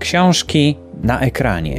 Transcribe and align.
Książki 0.00 0.76
na 1.02 1.20
ekranie. 1.20 1.78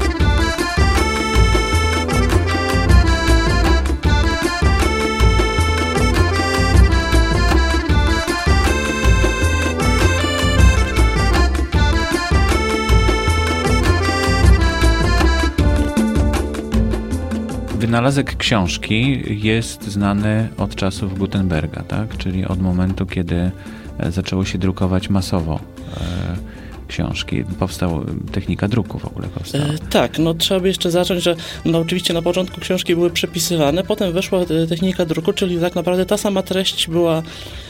Wynalazek 17.80 18.38
książki 18.38 19.24
jest 19.48 19.84
znany 19.84 20.50
od 20.58 20.76
czasów 20.76 21.20
Gutenberga, 21.20 21.84
tak? 21.84 22.18
czyli 22.18 22.46
od 22.46 22.62
momentu, 22.62 23.06
kiedy 23.06 23.52
e, 23.98 24.12
zaczęło 24.12 24.46
się 24.46 24.58
drukować 24.58 25.10
masowo 25.10 25.60
e, 25.98 26.51
książki. 26.92 27.44
Powstała 27.60 28.02
technika 28.32 28.68
druku 28.68 29.00
w 29.00 29.06
ogóle 29.06 29.28
powstała. 29.28 29.64
E, 29.64 29.78
tak, 29.90 30.20
no 30.20 30.34
trzeba 30.34 30.60
by 30.60 30.68
jeszcze 30.68 30.92
zacząć, 30.92 31.24
że 31.24 31.36
no 31.66 31.80
oczywiście 31.80 32.14
na 32.14 32.22
początku 32.22 32.62
książki 32.62 32.96
były 32.96 33.10
przepisywane, 33.10 33.84
potem 33.84 34.14
weszła 34.14 34.40
e, 34.40 34.68
technika 34.68 35.06
druku, 35.06 35.34
czyli 35.34 35.60
tak 35.60 35.76
naprawdę 35.76 36.06
ta 36.06 36.18
sama 36.18 36.44
treść 36.44 36.88
była, 36.88 37.24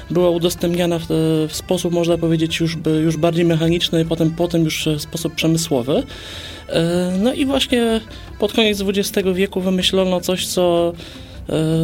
była 0.09 0.29
udostępniana 0.29 0.99
w, 0.99 1.05
w 1.49 1.55
sposób, 1.55 1.93
można 1.93 2.17
powiedzieć, 2.17 2.59
już, 2.59 2.77
już 3.03 3.17
bardziej 3.17 3.45
mechaniczny, 3.45 4.05
potem, 4.05 4.31
potem 4.31 4.63
już 4.63 4.89
w 4.97 5.01
sposób 5.01 5.35
przemysłowy. 5.35 6.03
E, 6.69 7.13
no 7.19 7.33
i 7.33 7.45
właśnie 7.45 8.01
pod 8.39 8.53
koniec 8.53 8.81
XX 8.81 9.27
wieku 9.33 9.61
wymyślono 9.61 10.21
coś, 10.21 10.47
co 10.47 10.93
E, 10.93 11.30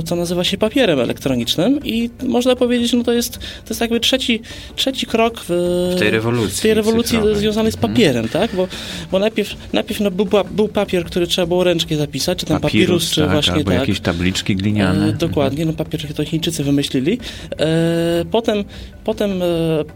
co 0.06 0.16
nazywa 0.16 0.44
się 0.44 0.58
papierem 0.58 1.00
elektronicznym 1.00 1.80
i 1.84 2.10
można 2.24 2.56
powiedzieć, 2.56 2.94
no 2.94 3.04
to 3.04 3.14
jest, 3.14 3.34
to 3.38 3.70
jest 3.70 3.82
jakby 3.82 4.00
trzeci, 4.00 4.42
trzeci 4.76 5.06
krok 5.06 5.40
w, 5.40 5.50
w 5.96 6.00
tej 6.00 6.12
rewolucji, 6.12 6.58
w 6.58 6.62
tej 6.62 6.74
rewolucji 6.74 7.20
związanej 7.34 7.72
z 7.72 7.76
mhm. 7.76 7.94
papierem, 7.94 8.24
mhm. 8.26 8.48
tak? 8.48 8.56
Bo, 8.58 8.68
bo 9.12 9.20
najpierw, 9.20 9.56
najpierw 9.74 10.00
no, 10.00 10.12
był, 10.12 10.28
był 10.52 10.68
papier, 10.68 11.06
który 11.06 11.28
trzeba 11.28 11.48
było 11.48 11.64
ręcznie 11.64 11.98
zapisać, 11.98 12.38
czy 12.38 12.46
tam 12.46 12.62
papirus, 12.62 12.86
papirus 12.86 13.12
czy 13.12 13.22
tak, 13.22 13.32
właśnie 13.32 13.54
albo 13.54 13.72
tak. 13.72 13.80
jakieś 13.80 14.00
tabliczki 14.00 14.56
gliniane. 14.56 15.08
E, 15.08 15.14
dokładnie, 15.14 15.66
no 15.66 15.74
papier 15.74 16.14
to 16.14 16.26
Chińczycy 16.26 16.64
wymyślili. 16.64 17.20
E, 17.60 18.26
potem, 18.32 18.64
potem 19.04 19.42
e, 19.42 19.46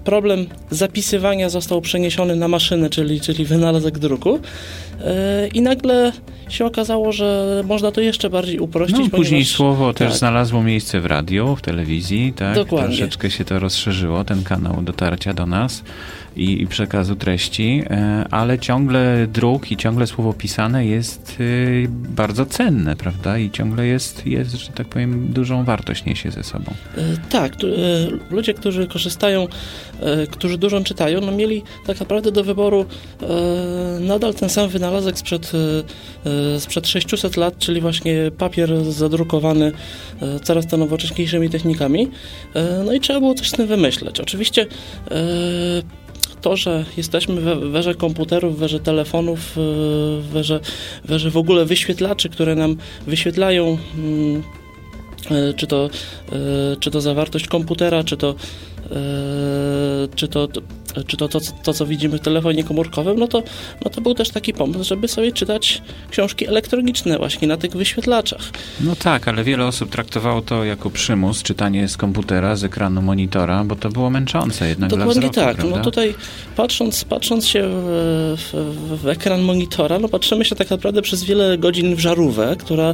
problem 0.03 0.45
zapisywania 0.71 1.49
został 1.49 1.81
przeniesiony 1.81 2.35
na 2.35 2.47
maszynę, 2.47 2.89
czyli, 2.89 3.21
czyli 3.21 3.45
wynalazek 3.45 3.99
druku. 3.99 4.39
E, 5.05 5.47
I 5.47 5.61
nagle 5.61 6.11
się 6.49 6.65
okazało, 6.65 7.11
że 7.11 7.61
można 7.67 7.91
to 7.91 8.01
jeszcze 8.01 8.29
bardziej 8.29 8.59
uprościć. 8.59 8.99
No, 8.99 9.09
później 9.09 9.45
słowo 9.51 9.93
też 9.93 10.09
tak. 10.09 10.17
znalazło 10.17 10.63
miejsce 10.63 10.99
w 10.99 11.05
radiu, 11.05 11.55
w 11.55 11.61
telewizji, 11.61 12.33
tak? 12.33 12.55
Dokładnie. 12.55 12.97
Troszeczkę 12.97 13.31
się 13.31 13.45
to 13.45 13.59
rozszerzyło, 13.59 14.23
ten 14.23 14.43
kanał 14.43 14.81
dotarcia 14.81 15.33
do 15.33 15.45
nas 15.45 15.83
i, 16.35 16.61
i 16.61 16.67
przekazu 16.67 17.15
treści, 17.15 17.83
e, 17.89 18.25
ale 18.31 18.59
ciągle 18.59 19.27
druk 19.27 19.71
i 19.71 19.77
ciągle 19.77 20.07
słowo 20.07 20.33
pisane 20.33 20.85
jest 20.85 21.37
y, 21.39 21.87
bardzo 21.89 22.45
cenne, 22.45 22.95
prawda? 22.95 23.37
I 23.37 23.51
ciągle 23.51 23.87
jest, 23.87 24.27
jest, 24.27 24.51
że 24.51 24.71
tak 24.71 24.87
powiem, 24.87 25.27
dużą 25.33 25.63
wartość 25.63 26.05
niesie 26.05 26.31
ze 26.31 26.43
sobą. 26.43 26.73
E, 26.97 27.01
tak, 27.29 27.55
ludzie, 28.29 28.53
którzy 28.53 28.87
korzystają, 28.87 29.47
którzy 30.31 30.57
dużo 30.57 30.81
czytają, 30.81 31.21
no 31.21 31.31
mieli 31.31 31.63
tak 31.85 31.99
naprawdę 31.99 32.31
do 32.31 32.43
wyboru 32.43 32.85
nadal 33.99 34.33
ten 34.33 34.49
sam 34.49 34.69
wynalazek 34.69 35.17
sprzed 35.17 35.51
sprzed 36.59 36.87
600 36.87 37.37
lat, 37.37 37.57
czyli 37.57 37.81
właśnie 37.81 38.31
papier 38.37 38.91
zadrukowany 38.91 39.71
e, 40.21 40.39
coraz 40.39 40.67
to 40.67 40.77
nowocześniejszymi 40.77 41.49
technikami. 41.49 42.11
E, 42.53 42.83
no 42.85 42.93
i 42.93 42.99
trzeba 42.99 43.19
było 43.19 43.33
coś 43.33 43.49
z 43.49 43.51
tym 43.51 43.67
wymyśleć. 43.67 44.19
Oczywiście 44.19 44.61
e, 44.61 45.15
to, 46.41 46.57
że 46.57 46.85
jesteśmy 46.97 47.41
w 47.41 47.71
werze 47.71 47.95
komputerów, 47.95 48.59
werze 48.59 48.79
telefonów, 48.79 49.39
w 49.55 50.29
werze, 50.31 50.59
werze 51.05 51.31
w 51.31 51.37
ogóle 51.37 51.65
wyświetlaczy, 51.65 52.29
które 52.29 52.55
nam 52.55 52.77
wyświetlają 53.07 53.77
mm, 53.97 54.43
czy 55.55 55.67
to, 55.67 55.89
czy 56.79 56.91
to 56.91 57.01
zawartość 57.01 57.47
komputera, 57.47 58.03
czy 58.03 58.17
to, 58.17 58.35
czy 60.15 60.27
to 60.27 60.47
czy 61.07 61.17
to, 61.17 61.27
to, 61.27 61.39
to, 61.63 61.73
co 61.73 61.85
widzimy 61.85 62.17
w 62.17 62.21
telefonie 62.21 62.63
komórkowym, 62.63 63.19
no 63.19 63.27
to, 63.27 63.43
no 63.85 63.91
to 63.91 64.01
był 64.01 64.13
też 64.13 64.29
taki 64.29 64.53
pomysł, 64.53 64.83
żeby 64.83 65.07
sobie 65.07 65.31
czytać 65.31 65.81
książki 66.09 66.47
elektroniczne 66.47 67.17
właśnie 67.17 67.47
na 67.47 67.57
tych 67.57 67.71
wyświetlaczach. 67.71 68.41
No 68.81 68.95
tak, 68.95 69.27
ale 69.27 69.43
wiele 69.43 69.65
osób 69.65 69.89
traktowało 69.89 70.41
to 70.41 70.63
jako 70.63 70.89
przymus, 70.89 71.43
czytanie 71.43 71.87
z 71.87 71.97
komputera, 71.97 72.55
z 72.55 72.63
ekranu 72.63 73.01
monitora, 73.01 73.63
bo 73.63 73.75
to 73.75 73.89
było 73.89 74.09
męczące 74.09 74.69
jednak 74.69 74.89
Dokładnie 74.89 75.21
dla 75.21 75.29
wzroku, 75.29 75.35
tak. 75.35 75.57
No 75.57 75.61
prawda? 75.61 75.77
No 75.77 75.83
tutaj 75.83 76.15
patrząc, 76.55 77.03
patrząc 77.03 77.47
się 77.47 77.61
w, 77.63 78.37
w, 78.53 79.01
w, 79.01 79.07
ekran 79.07 79.41
monitora, 79.41 79.99
no 79.99 80.07
patrzymy 80.07 80.45
się 80.45 80.55
tak 80.55 80.69
naprawdę 80.69 81.01
przez 81.01 81.23
wiele 81.23 81.57
godzin 81.57 81.95
w 81.95 81.99
żarówkę, 81.99 82.55
która, 82.55 82.93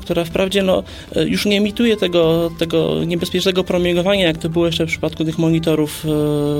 która 0.00 0.24
wprawdzie 0.24 0.62
no, 0.62 0.82
już 1.26 1.46
nie 1.46 1.56
emituje 1.56 1.96
tego, 1.96 2.50
tego 2.58 3.04
niebezpiecznego 3.04 3.64
promieniowania, 3.64 4.26
jak 4.26 4.38
to 4.38 4.48
było 4.48 4.66
jeszcze 4.66 4.86
w 4.86 4.88
przypadku 4.88 5.24
tych 5.24 5.38
monitorów 5.38 6.06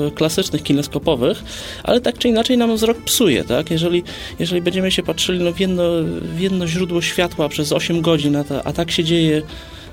e, 0.07 0.11
klasycznych, 0.11 0.63
kineskopowych, 0.75 1.43
ale 1.83 2.01
tak 2.01 2.17
czy 2.17 2.27
inaczej 2.27 2.57
nam 2.57 2.75
wzrok 2.75 2.97
psuje, 2.97 3.43
tak? 3.43 3.71
Jeżeli, 3.71 4.03
jeżeli 4.39 4.61
będziemy 4.61 4.91
się 4.91 5.03
patrzyli 5.03 5.39
no, 5.43 5.51
w, 5.51 5.59
jedno, 5.59 5.83
w 6.21 6.39
jedno 6.39 6.67
źródło 6.67 7.01
światła 7.01 7.49
przez 7.49 7.71
8 7.71 8.01
godzin, 8.01 8.35
a, 8.35 8.43
ta, 8.43 8.63
a 8.63 8.73
tak 8.73 8.91
się 8.91 9.03
dzieje 9.03 9.41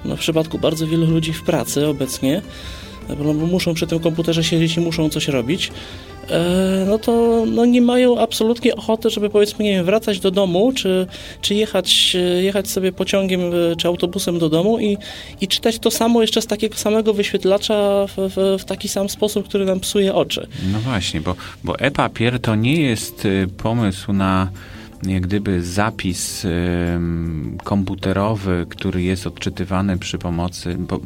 no, 0.04 0.16
w 0.16 0.20
przypadku 0.20 0.58
bardzo 0.58 0.86
wielu 0.86 1.06
ludzi 1.06 1.32
w 1.32 1.42
pracy 1.42 1.86
obecnie, 1.86 2.42
bo 3.18 3.32
muszą 3.32 3.74
przy 3.74 3.86
tym 3.86 3.98
komputerze 4.00 4.44
siedzieć 4.44 4.76
i 4.76 4.80
muszą 4.80 5.10
coś 5.10 5.28
robić, 5.28 5.70
no 6.86 6.98
to 6.98 7.44
no 7.46 7.64
nie 7.64 7.82
mają 7.82 8.18
absolutnie 8.18 8.76
ochoty, 8.76 9.10
żeby 9.10 9.30
powiedzmy, 9.30 9.64
nie 9.64 9.70
wiem, 9.70 9.84
wracać 9.84 10.20
do 10.20 10.30
domu, 10.30 10.72
czy, 10.72 11.06
czy 11.40 11.54
jechać, 11.54 12.16
e, 12.16 12.42
jechać 12.42 12.68
sobie 12.68 12.92
pociągiem 12.92 13.40
e, 13.40 13.76
czy 13.76 13.88
autobusem 13.88 14.38
do 14.38 14.48
domu 14.48 14.80
i, 14.80 14.98
i 15.40 15.48
czytać 15.48 15.78
to 15.78 15.90
samo 15.90 16.22
jeszcze 16.22 16.42
z 16.42 16.46
takiego 16.46 16.76
samego 16.76 17.14
wyświetlacza 17.14 18.06
w, 18.06 18.12
w, 18.16 18.62
w 18.62 18.64
taki 18.64 18.88
sam 18.88 19.08
sposób, 19.08 19.48
który 19.48 19.64
nam 19.64 19.80
psuje 19.80 20.14
oczy. 20.14 20.46
No 20.72 20.80
właśnie, 20.80 21.20
bo, 21.20 21.36
bo 21.64 21.78
e-papier 21.78 22.40
to 22.40 22.54
nie 22.54 22.80
jest 22.82 23.28
pomysł 23.56 24.12
na 24.12 24.48
gdyby 25.02 25.62
zapis 25.62 26.46
komputerowy, 27.64 28.66
który 28.68 29.02
jest 29.02 29.26
odczytywany 29.26 29.98
przy 29.98 30.18
pomocy, 30.18 30.76
bo 30.78 31.00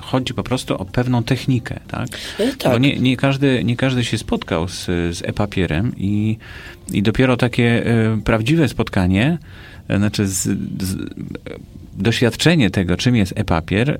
chodzi 0.00 0.34
po 0.34 0.42
prostu 0.42 0.74
o 0.74 0.84
pewną 0.84 1.22
technikę, 1.22 1.80
tak? 1.88 2.08
E, 2.38 2.56
tak. 2.56 2.72
Bo 2.72 2.78
nie, 2.78 3.00
nie, 3.00 3.16
każdy, 3.16 3.64
nie 3.64 3.76
każdy 3.76 4.04
się 4.04 4.18
spotkał 4.18 4.68
z, 4.68 4.86
z 4.86 5.22
e-papierem 5.22 5.92
i, 5.96 6.38
i 6.92 7.02
dopiero 7.02 7.36
takie 7.36 7.86
e, 7.86 8.20
prawdziwe 8.24 8.68
spotkanie, 8.68 9.38
znaczy 9.96 10.26
z, 10.26 10.42
z, 10.82 10.96
doświadczenie 11.98 12.70
tego, 12.70 12.96
czym 12.96 13.16
jest 13.16 13.32
e-papier, 13.36 13.90
y, 13.90 13.96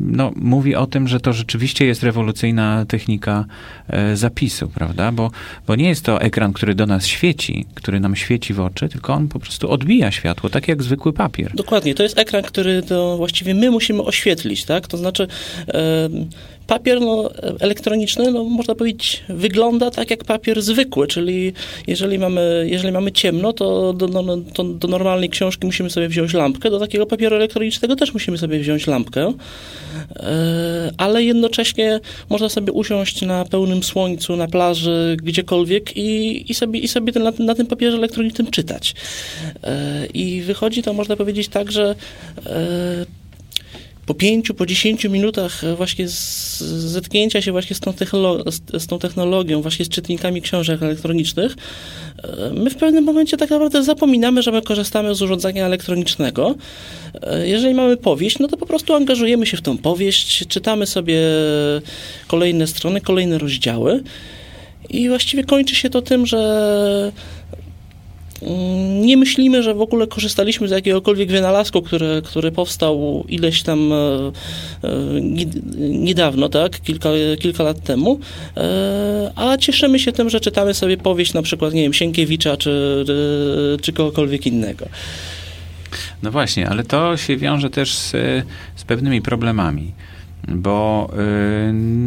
no, 0.00 0.32
mówi 0.36 0.74
o 0.74 0.86
tym, 0.86 1.08
że 1.08 1.20
to 1.20 1.32
rzeczywiście 1.32 1.86
jest 1.86 2.02
rewolucyjna 2.02 2.84
technika 2.88 3.44
e, 3.88 4.16
zapisu, 4.16 4.68
prawda? 4.68 5.12
Bo, 5.12 5.30
bo 5.66 5.76
nie 5.76 5.88
jest 5.88 6.04
to 6.04 6.20
ekran, 6.20 6.52
który 6.52 6.74
do 6.74 6.86
nas 6.86 7.06
świeci, 7.06 7.66
który 7.74 8.00
nam 8.00 8.16
świeci 8.16 8.54
w 8.54 8.60
oczy, 8.60 8.88
tylko 8.88 9.12
on 9.12 9.28
po 9.28 9.40
prostu 9.40 9.70
odbija 9.70 10.10
światło, 10.10 10.50
tak 10.50 10.68
jak 10.68 10.82
zwykły 10.82 11.12
papier. 11.12 11.52
Dokładnie, 11.54 11.94
to 11.94 12.02
jest 12.02 12.18
ekran, 12.18 12.42
który 12.42 12.82
to 12.82 13.16
właściwie 13.16 13.54
my 13.54 13.70
musimy 13.70 14.02
oświetlić, 14.02 14.64
tak? 14.64 14.86
To 14.86 14.96
znaczy 14.96 15.28
papier 16.66 17.00
no, 17.00 17.30
elektroniczny, 17.60 18.30
no, 18.30 18.44
można 18.44 18.74
powiedzieć, 18.74 19.24
wygląda 19.28 19.90
tak 19.90 20.10
jak 20.10 20.24
papier 20.24 20.62
zwykły, 20.62 21.06
czyli 21.06 21.52
jeżeli 21.86 22.18
mamy, 22.18 22.66
jeżeli 22.70 22.92
mamy 22.92 23.12
ciemno, 23.12 23.52
to 23.52 23.92
do, 23.92 24.08
no, 24.08 24.22
no, 24.22 24.36
to 24.52 24.64
do 24.64 24.88
normalnej 24.88 25.30
książki 25.30 25.66
musimy 25.66 25.90
sobie 25.90 26.08
wziąć 26.08 26.34
lampkę, 26.34 26.70
do 26.70 26.80
takiego 26.80 27.06
papieru 27.06 27.36
elektronicznego 27.36 27.96
też 27.96 28.14
musimy 28.14 28.38
sobie 28.38 28.58
wziąć 28.58 28.86
lampkę, 28.86 29.32
e, 30.16 30.90
ale 30.96 31.22
jednocześnie 31.22 32.00
można 32.30 32.48
sobie 32.48 32.72
usiąść 32.72 33.22
na 33.22 33.44
pełnym 33.44 33.82
słońcu, 33.82 34.36
na 34.36 34.48
plaży, 34.48 35.16
gdziekolwiek 35.22 35.96
i, 35.96 36.44
i 36.50 36.54
sobie, 36.54 36.80
i 36.80 36.88
sobie 36.88 37.12
ten, 37.12 37.22
na, 37.22 37.32
na 37.38 37.54
tym 37.54 37.66
papierze 37.66 37.96
elektronicznym 37.96 38.50
czytać. 38.50 38.94
E, 39.62 40.06
I 40.06 40.42
wychodzi 40.42 40.82
to, 40.82 40.92
można 40.92 41.16
powiedzieć, 41.16 41.48
tak, 41.48 41.72
że 41.72 41.94
e, 42.46 43.23
po 44.06 44.14
pięciu, 44.14 44.54
po 44.54 44.66
dziesięciu 44.66 45.10
minutach 45.10 45.64
e, 45.64 45.76
właśnie 45.76 46.08
z 46.08 46.58
zetknięcia 46.60 47.42
się 47.42 47.52
właśnie 47.52 47.76
z 47.76 47.80
tą, 47.80 47.94
z 48.78 48.86
tą 48.86 48.98
technologią, 48.98 49.62
właśnie 49.62 49.84
z 49.84 49.88
czytnikami 49.88 50.42
książek 50.42 50.82
elektronicznych, 50.82 51.56
e, 52.22 52.50
my 52.54 52.70
w 52.70 52.76
pewnym 52.76 53.04
momencie 53.04 53.36
tak 53.36 53.50
naprawdę 53.50 53.82
zapominamy, 53.82 54.42
że 54.42 54.52
my 54.52 54.62
korzystamy 54.62 55.14
z 55.14 55.22
urządzenia 55.22 55.66
elektronicznego. 55.66 56.54
E, 57.22 57.48
jeżeli 57.48 57.74
mamy 57.74 57.96
powieść, 57.96 58.38
no 58.38 58.48
to 58.48 58.56
po 58.56 58.66
prostu 58.66 58.94
angażujemy 58.94 59.46
się 59.46 59.56
w 59.56 59.62
tą 59.62 59.78
powieść, 59.78 60.46
czytamy 60.48 60.86
sobie 60.86 61.20
kolejne 62.26 62.66
strony, 62.66 63.00
kolejne 63.00 63.38
rozdziały 63.38 64.02
i 64.90 65.08
właściwie 65.08 65.44
kończy 65.44 65.74
się 65.74 65.90
to 65.90 66.02
tym, 66.02 66.26
że 66.26 67.12
nie 69.00 69.16
myślimy, 69.16 69.62
że 69.62 69.74
w 69.74 69.80
ogóle 69.80 70.06
korzystaliśmy 70.06 70.68
z 70.68 70.70
jakiegokolwiek 70.70 71.30
wynalazku, 71.30 71.82
który, 71.82 72.22
który 72.24 72.52
powstał 72.52 73.24
ileś 73.28 73.62
tam 73.62 73.92
e, 73.92 73.96
e, 73.96 74.90
niedawno, 75.78 76.48
tak, 76.48 76.80
kilka, 76.80 77.08
kilka 77.40 77.62
lat 77.62 77.82
temu, 77.82 78.20
e, 78.56 79.30
a 79.36 79.56
cieszymy 79.56 79.98
się 79.98 80.12
tym, 80.12 80.30
że 80.30 80.40
czytamy 80.40 80.74
sobie 80.74 80.96
powieść 80.96 81.34
na 81.34 81.42
przykład, 81.42 81.74
nie 81.74 81.82
wiem, 81.82 81.92
Sienkiewicza 81.92 82.56
czy, 82.56 83.04
czy 83.82 83.92
kogokolwiek 83.92 84.46
innego. 84.46 84.86
No 86.22 86.30
właśnie, 86.30 86.68
ale 86.68 86.84
to 86.84 87.16
się 87.16 87.36
wiąże 87.36 87.70
też 87.70 87.94
z, 87.94 88.10
z 88.76 88.84
pewnymi 88.84 89.22
problemami, 89.22 89.92
bo 90.48 91.10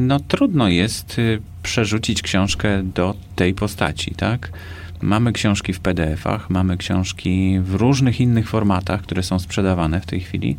no, 0.08 0.20
trudno 0.28 0.70
jest 0.70 1.18
przerzucić 1.64 2.22
książkę 2.22 2.84
do 2.96 3.16
tej 3.36 3.54
postaci, 3.54 4.16
tak? 4.16 4.52
Mamy 5.02 5.34
książki 5.34 5.74
w 5.74 5.80
PDF-ach, 5.80 6.50
mamy 6.50 6.78
książki 6.78 7.60
w 7.60 7.76
różnych 7.76 8.22
innych 8.22 8.50
formatach, 8.50 9.02
które 9.02 9.24
są 9.24 9.40
sprzedawane 9.40 10.02
w 10.02 10.06
tej 10.06 10.20
chwili 10.20 10.58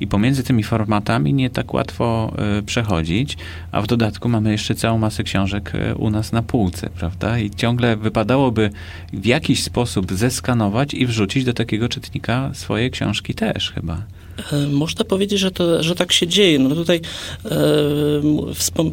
i 0.00 0.06
pomiędzy 0.06 0.42
tymi 0.42 0.62
formatami 0.62 1.34
nie 1.34 1.50
tak 1.50 1.74
łatwo 1.74 2.34
y, 2.58 2.62
przechodzić, 2.62 3.36
a 3.72 3.82
w 3.82 3.86
dodatku 3.86 4.28
mamy 4.28 4.52
jeszcze 4.52 4.74
całą 4.74 4.98
masę 4.98 5.22
książek 5.22 5.72
y, 5.74 5.94
u 5.94 6.10
nas 6.10 6.32
na 6.32 6.42
półce, 6.42 6.90
prawda? 6.90 7.38
I 7.38 7.50
ciągle 7.50 7.96
wypadałoby 7.96 8.70
w 9.12 9.26
jakiś 9.26 9.62
sposób 9.62 10.12
zeskanować 10.12 10.94
i 10.94 11.06
wrzucić 11.06 11.44
do 11.44 11.52
takiego 11.52 11.88
czytnika 11.88 12.50
swoje 12.54 12.90
książki 12.90 13.34
też 13.34 13.70
chyba. 13.70 14.02
E, 14.52 14.66
można 14.66 15.04
powiedzieć, 15.04 15.40
że, 15.40 15.50
to, 15.50 15.82
że 15.82 15.94
tak 15.94 16.12
się 16.12 16.26
dzieje. 16.26 16.58
No 16.58 16.74
tutaj 16.74 17.00
e, 17.44 17.50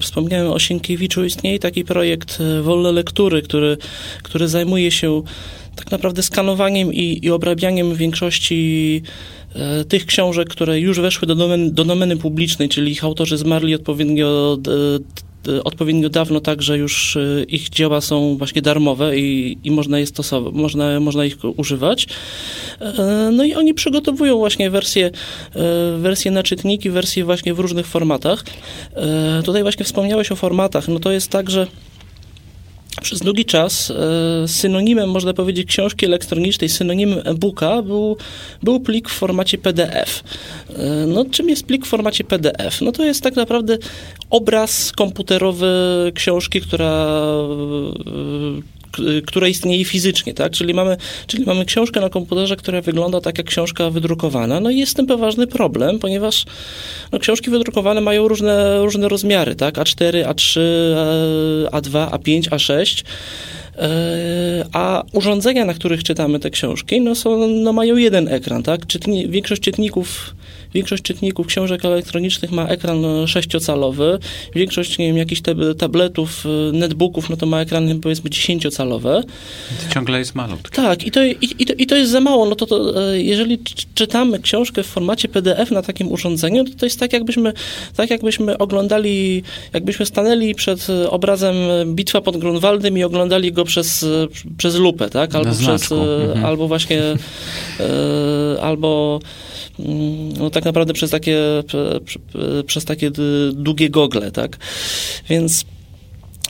wspomniałem 0.02 0.52
o 0.52 0.60
Sienkiewiczu. 0.60 1.26
Istnieje 1.26 1.60
taki 1.60 1.84
projekt 1.84 2.38
e, 2.42 2.62
Wolne 2.62 2.92
Lektury, 2.92 3.42
który, 3.42 3.78
który 4.24 4.48
zajmuje 4.48 4.92
się 4.92 5.24
tak 5.76 5.92
naprawdę 5.92 6.24
skanowaniem 6.24 6.94
i, 6.94 7.20
i 7.24 7.32
obrabianiem 7.32 7.96
większości 7.96 9.02
e, 9.56 9.86
tych 9.86 10.06
książek, 10.06 10.50
które 10.50 10.80
już 10.80 11.00
weszły 11.00 11.28
do 11.28 11.36
domeny, 11.36 11.72
do 11.72 11.86
domeny 11.86 12.18
publicznej, 12.18 12.70
czyli 12.70 12.92
ich 12.92 13.04
autorzy 13.04 13.38
zmarli 13.38 13.76
odpowiednio 13.76 14.58
e, 14.68 15.31
odpowiednio 15.64 16.10
dawno 16.10 16.40
tak, 16.40 16.62
że 16.62 16.78
już 16.78 17.18
e, 17.18 17.44
ich 17.44 17.70
dzieła 17.70 18.02
są 18.02 18.38
właśnie 18.38 18.62
darmowe 18.62 19.18
i, 19.18 19.58
i 19.64 19.72
można 19.72 20.00
je 20.00 20.08
stosować, 20.08 20.54
można, 20.54 21.00
można 21.00 21.26
ich 21.26 21.38
używać. 21.58 22.08
No 23.32 23.44
i 23.44 23.54
oni 23.54 23.74
przygotowują 23.74 24.38
właśnie 24.38 24.70
wersje, 24.70 25.12
wersje 25.98 26.32
na 26.32 26.44
czytniki, 26.44 26.90
wersje 26.90 27.26
właśnie 27.26 27.54
w 27.54 27.60
różnych 27.60 27.88
formatach. 27.88 28.44
Tutaj 29.46 29.62
właśnie 29.62 29.86
wspomniałeś 29.86 30.32
o 30.32 30.36
formatach. 30.36 30.88
No 30.88 31.00
to 31.00 31.12
jest 31.12 31.30
tak, 31.30 31.50
że 31.50 31.68
przez 33.02 33.20
długi 33.20 33.46
czas 33.46 33.92
e, 33.92 34.48
synonimem, 34.48 35.10
można 35.10 35.34
powiedzieć, 35.34 35.68
książki 35.68 36.06
elektronicznej, 36.06 36.70
synonimem 36.70 37.20
e-booka 37.26 37.82
był, 37.82 38.18
był 38.64 38.80
plik 38.80 39.10
w 39.10 39.14
formacie 39.14 39.58
PDF. 39.58 40.24
E, 40.70 40.84
no, 41.08 41.26
czym 41.26 41.50
jest 41.50 41.66
plik 41.66 41.86
w 41.86 41.90
formacie 41.90 42.24
PDF? 42.24 42.82
No 42.82 42.92
to 42.92 43.06
jest 43.06 43.24
tak 43.24 43.36
naprawdę 43.36 43.78
obraz 44.30 44.92
komputerowy 44.92 45.68
książki, 46.16 46.62
która 46.62 47.08
która 49.26 49.48
istnieje 49.48 49.86
fizycznie, 49.86 50.34
tak? 50.34 50.52
Czyli 50.52 50.74
mamy, 50.74 50.98
czyli 51.28 51.44
mamy 51.46 51.66
książkę 51.66 52.02
na 52.02 52.10
komputerze, 52.10 52.56
która 52.56 52.82
wygląda 52.82 53.22
tak 53.22 53.38
jak 53.38 53.48
książka 53.48 53.90
wydrukowana. 53.90 54.60
No 54.60 54.70
i 54.70 54.78
jest 54.78 54.92
z 54.92 54.96
tym 54.96 55.06
poważny 55.06 55.48
problem, 55.48 56.00
ponieważ 56.00 56.46
no, 57.12 57.20
książki 57.20 57.52
wydrukowane 57.52 58.02
mają 58.02 58.28
różne, 58.28 58.82
różne 58.84 59.08
rozmiary, 59.08 59.56
tak? 59.56 59.76
A4, 59.76 60.26
A3, 60.26 60.60
A2, 61.72 62.10
A5, 62.10 62.42
A6 62.42 63.04
a 64.74 65.04
urządzenia, 65.14 65.66
na 65.66 65.74
których 65.74 66.04
czytamy 66.04 66.40
te 66.40 66.50
książki, 66.50 67.02
no, 67.02 67.16
są, 67.16 67.48
no 67.48 67.74
mają 67.74 67.96
jeden 67.96 68.28
ekran, 68.28 68.64
tak? 68.64 68.88
Czytni, 68.88 69.30
większość 69.30 69.62
czytników 69.62 70.36
Większość 70.74 71.04
czytników 71.04 71.48
książek 71.48 71.86
elektronicznych 71.86 72.52
ma 72.52 72.68
ekran 72.68 73.04
sześciocalowy, 73.28 74.20
większość, 74.56 74.98
nie 74.98 75.08
wiem, 75.08 75.18
jakichś 75.18 75.42
tabletów, 75.78 76.46
y, 76.46 76.74
netbooków, 76.74 77.30
no 77.30 77.38
to 77.38 77.46
ma 77.46 77.62
ekrany 77.62 77.96
powiedzmy 77.96 78.30
dziesięciocalowe. 78.30 79.24
To 79.88 79.94
ciągle 79.94 80.20
jest 80.20 80.36
malutki. 80.36 80.76
Tak, 80.76 81.04
i 81.04 81.12
to, 81.12 81.24
i, 81.24 81.38
i, 81.60 81.66
to, 81.66 81.74
i 81.74 81.88
to 81.88 81.96
jest 81.96 82.12
za 82.12 82.20
mało. 82.20 82.46
No 82.46 82.56
to, 82.56 82.66
to 82.66 83.08
e, 83.12 83.22
jeżeli 83.22 83.60
czytamy 83.96 84.40
książkę 84.40 84.84
w 84.84 84.88
formacie 84.88 85.28
PDF 85.28 85.72
na 85.72 85.82
takim 85.82 86.12
urządzeniu, 86.12 86.64
to 86.64 86.72
to 86.78 86.86
jest 86.86 87.00
tak 87.00 87.14
jakbyśmy, 87.14 87.54
tak 87.96 88.10
jakbyśmy 88.10 88.58
oglądali, 88.58 89.44
jakbyśmy 89.74 90.06
stanęli 90.06 90.56
przed 90.56 90.88
obrazem 91.10 91.56
Bitwa 91.86 92.22
pod 92.22 92.38
Grunwaldem 92.38 92.98
i 92.98 93.04
oglądali 93.04 93.52
go 93.52 93.61
przez, 93.66 94.06
przez 94.58 94.76
lupę, 94.76 95.10
tak? 95.10 95.36
Albo 95.36 95.52
przez, 95.52 95.92
e, 95.92 95.96
mhm. 95.96 96.46
albo 96.46 96.68
właśnie, 96.68 97.02
e, 97.80 98.62
albo 98.62 99.20
Mm, 99.80 100.34
no 100.38 100.50
tak 100.50 100.66
naprawdę 100.66 100.94
przez 100.94 101.12
takie, 101.12 101.38
przez 102.66 102.86
takie 102.86 103.12
długie 103.54 103.90
gogle, 103.90 104.32
tak? 104.32 104.58
Więc 105.30 105.66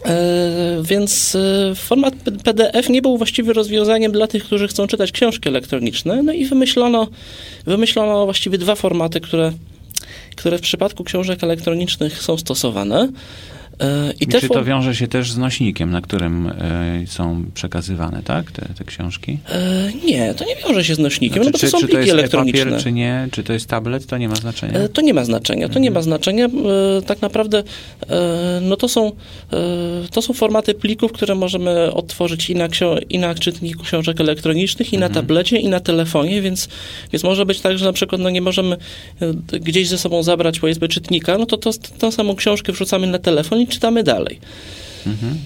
e, 0.06 0.82
więc 0.84 1.38
format 1.76 2.14
PDF 2.44 2.90
nie 2.90 3.02
był 3.02 3.18
właściwie 3.18 3.54
rozwiązaniem 3.54 4.12
dla 4.12 4.28
tych, 4.28 4.44
którzy 4.44 4.68
chcą 4.68 4.88
czytać 4.88 5.12
książki 5.12 5.50
elektroniczne. 5.50 6.24
No 6.24 6.34
i 6.34 6.46
wymyślono, 6.46 7.08
wymyślono 7.66 8.26
właściwie 8.26 8.58
dwa 8.58 8.76
formaty, 8.76 9.22
które, 9.22 9.54
które 10.36 10.58
w 10.58 10.62
przypadku 10.62 11.04
książek 11.04 11.44
elektronicznych 11.44 12.22
są 12.24 12.38
stosowane. 12.38 13.10
E, 13.82 14.14
I 14.20 14.28
Czy 14.28 14.50
to 14.50 14.64
wiąże 14.64 14.96
się 14.96 15.08
też 15.08 15.32
z 15.32 15.38
nośnikiem, 15.38 15.92
na 15.92 16.02
którym 16.02 16.48
e, 16.48 16.54
są 17.08 17.46
przekazywane, 17.54 18.24
tak, 18.24 18.52
te, 18.52 18.66
te 18.78 18.84
książki? 18.84 19.38
E, 19.50 19.92
nie, 20.06 20.34
to 20.34 20.46
nie 20.46 20.56
wiąże 20.56 20.84
się 20.84 20.96
z 20.96 21.00
nośnikiem, 21.00 21.44
znaczy, 21.44 21.46
no 21.46 21.52
bo 21.52 21.58
to 21.58 21.66
czy, 21.66 21.70
są 21.72 21.78
czy 21.78 21.86
pliki 21.86 21.94
to 21.94 22.00
jest 22.00 22.14
elektroniczne. 22.14 22.64
Papier, 22.66 22.84
czy 22.84 22.92
nie, 22.92 23.28
czy 23.32 23.44
to 23.44 23.54
jest 23.54 23.68
tablet, 23.68 24.06
to 24.06 24.18
nie 24.18 24.30
ma 24.30 24.36
znaczenia? 24.36 24.88
To 24.88 25.02
nie 25.02 25.14
ma 25.14 25.26
znaczenia, 25.26 25.62
to 25.62 25.72
mhm. 25.72 25.84
nie 25.84 25.92
ma 25.92 26.02
znaczenia. 26.02 26.50
Tak 27.06 27.22
naprawdę 27.22 27.64
no 28.62 28.78
to 28.78 28.88
są, 28.88 29.12
to 30.12 30.22
są 30.22 30.34
formaty 30.34 30.74
plików, 30.74 31.12
które 31.12 31.36
możemy 31.36 31.94
odtworzyć 31.94 32.50
i 32.50 32.56
na, 32.56 32.68
i 33.10 33.20
na 33.20 33.36
czytniku 33.36 33.84
książek 33.84 34.22
elektronicznych, 34.22 34.94
i 34.94 34.98
na 34.98 35.06
mhm. 35.06 35.26
tablecie, 35.26 35.58
i 35.58 35.70
na 35.70 35.80
telefonie, 35.80 36.42
więc, 36.42 36.70
więc 37.14 37.24
może 37.24 37.46
być 37.46 37.62
tak, 37.62 37.78
że 37.78 37.86
na 37.86 37.94
przykład 37.94 38.22
no 38.22 38.30
nie 38.30 38.42
możemy 38.42 38.78
gdzieś 39.62 39.88
ze 39.88 39.98
sobą 39.98 40.24
zabrać 40.24 40.60
powiedzmy 40.60 40.88
czytnika, 40.88 41.38
no 41.38 41.46
to, 41.46 41.58
to 41.58 41.72
tą 42.00 42.12
samą 42.12 42.36
książkę 42.36 42.72
wrzucamy 42.74 43.08
na 43.08 43.20
telefon 43.20 43.62
i 43.62 43.68
czytamy 43.72 44.04
dalej. 44.04 44.40
Mhm, 45.08 45.38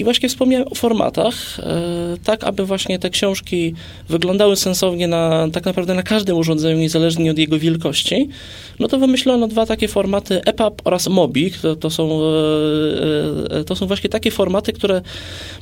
I 0.00 0.04
właśnie 0.04 0.28
wspomniałem 0.28 0.68
o 0.68 0.74
formatach, 0.74 1.34
e, 1.60 2.16
tak 2.24 2.44
aby 2.44 2.66
właśnie 2.66 2.98
te 2.98 3.10
książki 3.10 3.74
wyglądały 4.08 4.56
sensownie 4.56 5.08
na, 5.08 5.48
tak 5.52 5.64
naprawdę 5.64 5.94
na 5.94 6.02
każdym 6.02 6.36
urządzeniu, 6.36 6.78
niezależnie 6.78 7.30
od 7.30 7.38
jego 7.38 7.58
wielkości. 7.58 8.28
No 8.78 8.88
to 8.88 8.98
wymyślono 8.98 9.48
dwa 9.48 9.66
takie 9.66 9.88
formaty 9.88 10.40
EPUB 10.44 10.82
oraz 10.84 11.08
MOBIC. 11.08 11.60
To, 11.60 11.76
to, 11.76 11.90
są, 11.90 12.20
e, 13.50 13.64
to 13.64 13.76
są 13.76 13.86
właśnie 13.86 14.10
takie 14.10 14.30
formaty, 14.30 14.72
które 14.72 15.02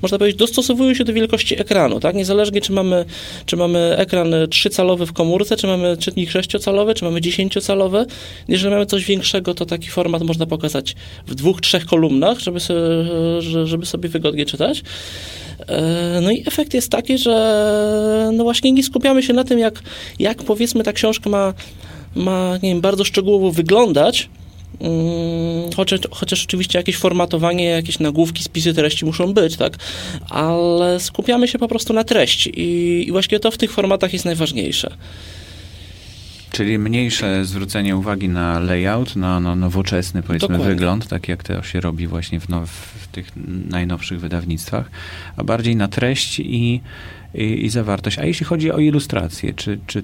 można 0.03 0.19
powiedzieć 0.19 0.39
dostosowują 0.39 0.95
się 0.95 1.05
do 1.05 1.13
wielkości 1.13 1.61
ekranu, 1.61 2.01
tak? 2.01 2.15
Niezależnie 2.15 2.61
czy 2.61 2.73
mamy, 2.73 3.05
czy 3.47 3.57
mamy 3.57 3.97
ekran 3.97 4.31
3-calowy 4.31 5.07
w 5.07 5.13
komórce, 5.13 5.57
czy 5.57 5.67
mamy 5.67 5.97
czytnik 5.97 6.31
6-calowy, 6.31 6.95
czy 6.95 7.05
mamy 7.05 7.21
10-calowy. 7.21 8.07
Jeżeli 8.49 8.71
mamy 8.71 8.87
coś 8.87 9.05
większego, 9.05 9.55
to 9.55 9.67
taki 9.67 9.89
format 9.89 10.23
można 10.23 10.47
pokazać 10.47 10.97
w 11.27 11.35
dwóch, 11.35 11.61
trzech 11.61 11.87
kolumnach, 11.87 12.39
żeby 12.51 12.61
sobie, 12.61 13.67
żeby 13.67 13.87
sobie 13.87 14.09
wygodnie 14.09 14.47
czytać. 14.47 14.83
E, 15.67 16.21
no 16.23 16.31
i 16.31 16.43
efekt 16.47 16.75
jest 16.75 16.91
taki, 16.91 17.19
że 17.19 18.31
no 18.33 18.45
właśnie 18.45 18.73
nie 18.73 18.83
skupiamy 18.83 19.23
się 19.23 19.33
na 19.33 19.45
tym, 19.45 19.59
jak, 19.59 19.83
jak 20.19 20.43
powiedzmy 20.43 20.85
ta 20.85 20.93
książka 20.93 21.31
ma, 21.31 21.55
ma 22.15 22.59
nie 22.63 22.69
wiem, 22.69 22.81
bardzo 22.81 23.05
szczegółowo 23.05 23.51
wyglądać, 23.51 24.29
mm, 24.81 25.51
Chociaż, 25.77 26.01
chociaż 26.11 26.45
oczywiście 26.45 26.79
jakieś 26.79 26.97
formatowanie, 26.97 27.65
jakieś 27.65 27.99
nagłówki, 27.99 28.43
spisy 28.43 28.75
treści 28.75 29.05
muszą 29.05 29.35
być, 29.35 29.57
tak? 29.57 29.77
Ale 30.31 31.01
skupiamy 31.01 31.49
się 31.49 31.59
po 31.59 31.69
prostu 31.69 31.93
na 31.93 32.05
treści 32.05 32.61
i, 32.61 33.09
i 33.09 33.13
właśnie 33.13 33.41
to 33.41 33.51
w 33.51 33.59
tych 33.59 33.73
formatach 33.73 34.13
jest 34.13 34.25
najważniejsze. 34.25 34.91
Czyli 36.51 36.79
mniejsze 36.79 37.45
zwrócenie 37.45 37.97
uwagi 37.97 38.29
na 38.29 38.59
layout, 38.59 39.17
na 39.17 39.41
no, 39.41 39.57
nowoczesny 39.57 40.23
powiedzmy 40.23 40.49
Dokładnie. 40.49 40.75
wygląd, 40.75 41.09
tak 41.09 41.29
jak 41.29 41.43
to 41.43 41.63
się 41.63 41.81
robi 41.81 42.07
właśnie 42.07 42.41
w, 42.41 42.49
now, 42.49 42.71
w 42.71 43.09
tych 43.09 43.31
najnowszych 43.69 44.21
wydawnictwach, 44.21 44.91
a 45.37 45.45
bardziej 45.45 45.77
na 45.77 45.89
treść 45.89 46.41
i, 46.41 46.81
i, 47.35 47.65
i, 47.65 47.71
zawartość. 47.71 48.19
A 48.19 48.25
jeśli 48.25 48.47
chodzi 48.47 48.73
o 48.73 48.79
ilustrację, 48.79 49.55
czy, 49.55 49.79
czy 49.87 50.03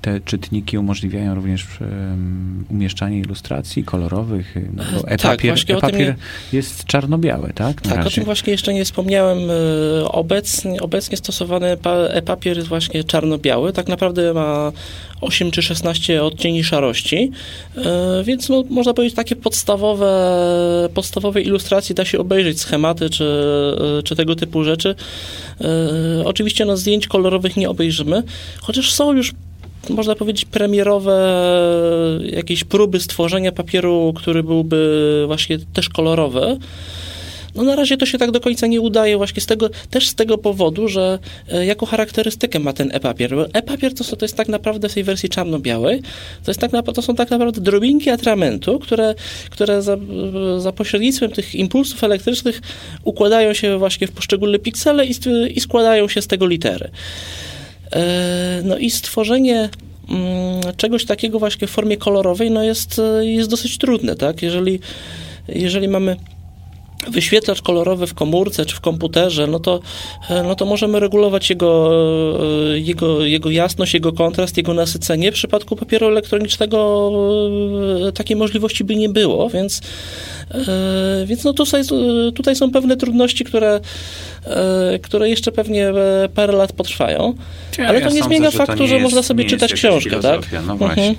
te 0.00 0.20
czytniki 0.20 0.78
umożliwiają 0.78 1.34
również 1.34 1.66
um, 1.80 2.64
umieszczanie 2.70 3.18
ilustracji 3.20 3.84
kolorowych, 3.84 4.54
no 4.74 4.82
bo 4.94 5.00
Tak, 5.02 5.12
e-papier, 5.12 5.54
o 5.54 5.76
e-papier 5.78 6.06
tym 6.06 6.14
jest 6.52 6.84
czarno-biały, 6.84 7.52
tak? 7.54 7.84
Na 7.84 7.90
Tak, 7.90 8.00
o 8.00 8.04
razie. 8.04 8.14
tym 8.14 8.24
właśnie 8.24 8.52
jeszcze 8.52 8.74
nie 8.74 8.84
wspomniałem. 8.84 9.38
E, 9.50 10.08
Obecnie, 10.12 10.80
obecnie 10.80 11.16
stosowany 11.16 11.76
pa- 11.76 11.96
e-papier 11.96 12.56
jest 12.56 12.68
właśnie 12.68 13.04
czarno-biały. 13.04 13.72
Tak 13.72 13.88
naprawdę 13.88 14.34
ma 14.34 14.72
8 15.20 15.50
czy 15.50 15.62
16 15.62 16.22
odcieni 16.22 16.64
szarości, 16.64 17.30
E, 17.76 18.24
więc 18.24 18.48
no, 18.48 18.64
można 18.70 18.94
powiedzieć 18.94 19.16
takie 19.16 19.36
podstawowe, 19.36 20.08
podstawowe 20.94 21.42
ilustracje 21.42 21.94
da 21.94 22.04
się 22.04 22.18
obejrzeć, 22.18 22.60
schematy 22.60 23.10
czy, 23.10 23.24
czy 24.04 24.16
tego 24.16 24.36
typu 24.36 24.64
rzeczy. 24.64 24.94
Oczywiście 26.24 26.64
no, 26.64 26.76
zdjęć 26.76 27.06
kolorowych 27.06 27.56
nie 27.56 27.70
obejrzymy, 27.70 28.22
chociaż 28.60 28.92
są 28.92 29.12
już 29.12 29.32
można 29.88 30.14
powiedzieć, 30.14 30.44
premierowe 30.44 31.40
jakieś 32.22 32.64
próby 32.64 33.00
stworzenia 33.00 33.52
papieru, 33.52 34.12
który 34.16 34.42
byłby 34.42 35.24
właśnie 35.26 35.58
też 35.72 35.88
kolorowy. 35.88 36.58
No 37.54 37.62
na 37.62 37.76
razie 37.76 37.96
to 37.96 38.06
się 38.06 38.18
tak 38.18 38.30
do 38.30 38.40
końca 38.40 38.66
nie 38.66 38.80
udaje 38.80 39.16
właśnie 39.16 39.42
z 39.42 39.46
tego, 39.46 39.70
też 39.90 40.08
z 40.08 40.14
tego 40.14 40.38
powodu, 40.38 40.88
że 40.88 41.18
e, 41.52 41.66
jaką 41.66 41.86
charakterystykę 41.86 42.58
ma 42.58 42.72
ten 42.72 42.90
e-papier. 42.92 43.34
E-papier 43.52 43.94
to, 43.94 44.16
to 44.16 44.24
jest 44.24 44.36
tak 44.36 44.48
naprawdę 44.48 44.88
w 44.88 44.94
tej 44.94 45.04
wersji 45.04 45.28
czarno-białej, 45.28 46.02
to, 46.44 46.50
jest 46.50 46.60
tak 46.60 46.70
to 46.94 47.02
są 47.02 47.14
tak 47.14 47.30
naprawdę 47.30 47.60
drobinki 47.60 48.10
atramentu, 48.10 48.78
które, 48.78 49.14
które 49.50 49.82
za, 49.82 49.96
za 50.58 50.72
pośrednictwem 50.72 51.30
tych 51.30 51.54
impulsów 51.54 52.04
elektrycznych 52.04 52.60
układają 53.04 53.54
się 53.54 53.78
właśnie 53.78 54.06
w 54.06 54.12
poszczególne 54.12 54.58
piksele 54.58 55.06
i, 55.06 55.14
i 55.54 55.60
składają 55.60 56.08
się 56.08 56.22
z 56.22 56.26
tego 56.26 56.46
litery. 56.46 56.90
E, 57.92 58.62
No 58.64 58.78
i 58.78 58.90
stworzenie 58.90 59.68
mm, 60.08 60.76
czegoś 60.76 61.04
takiego 61.04 61.38
właśnie 61.38 61.66
w 61.66 61.70
formie 61.70 61.96
kolorowej 61.96 62.50
no 62.50 62.62
jest, 62.62 62.98
e, 62.98 63.26
jest 63.26 63.50
dosyć 63.50 63.78
trudne, 63.78 64.16
tak? 64.16 64.42
Jeżeli, 64.42 64.80
jeżeli 65.48 65.88
mamy 65.88 66.16
wyświetlacz 67.08 67.62
kolorowy 67.62 68.06
w 68.06 68.14
komórce 68.14 68.66
czy 68.66 68.76
w 68.76 68.80
komputerze, 68.80 69.46
no 69.46 69.60
to, 69.60 69.80
e, 70.30 70.42
no 70.42 70.54
to 70.54 70.64
możemy 70.66 71.00
regulować 71.00 71.50
jego, 71.50 71.90
e, 72.74 72.78
jego, 72.78 73.24
jego 73.24 73.50
jasność, 73.50 73.94
jego 73.94 74.12
kontrast, 74.12 74.56
jego 74.56 74.74
nasycenie. 74.74 75.30
W 75.32 75.34
przypadku 75.34 75.76
papieru 75.76 76.06
elektronicznego 76.06 77.10
e, 78.08 78.12
takiej 78.12 78.36
możliwości 78.36 78.84
by 78.84 78.96
nie 78.96 79.08
było, 79.08 79.50
więc, 79.50 79.80
więc 81.26 81.44
no 81.44 81.52
tutaj, 81.52 81.82
tutaj 82.34 82.56
są 82.56 82.70
pewne 82.70 82.96
trudności, 82.96 83.44
które, 83.44 83.80
które 85.02 85.28
jeszcze 85.28 85.52
pewnie 85.52 85.92
parę 86.34 86.52
lat 86.52 86.72
potrwają. 86.72 87.34
Ja- 87.78 87.88
Ale 87.88 88.00
to 88.00 88.06
ja 88.08 88.12
nie 88.12 88.20
sądzę, 88.20 88.36
zmienia 88.36 88.50
że 88.50 88.58
faktu, 88.58 88.82
nie 88.82 88.88
że 88.88 88.94
jest- 88.94 89.04
można 89.04 89.22
sobie 89.22 89.44
czytać 89.44 89.72
książkę, 89.72 90.20
tak? 90.20 90.52
No 90.52 90.58
Mhm. 90.58 90.78
właśnie. 90.78 91.14